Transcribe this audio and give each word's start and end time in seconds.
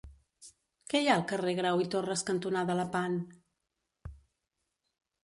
Què 0.93 1.01
hi 1.01 1.09
ha 1.09 1.17
al 1.19 1.25
carrer 1.31 1.53
Grau 1.59 1.83
i 1.83 1.85
Torras 1.95 2.23
cantonada 2.31 2.79
Lepant? 2.79 3.19